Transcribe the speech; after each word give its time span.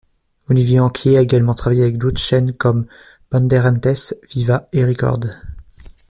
Olivier 0.49 0.79
Anquier 0.79 1.19
a 1.19 1.21
également 1.21 1.53
travaillé 1.53 1.83
avec 1.83 1.99
d'autres 1.99 2.19
chaînes 2.19 2.53
comme 2.53 2.87
Bandeirantes, 3.29 4.15
Viva 4.33 4.67
et 4.73 4.83
Record. 4.83 5.19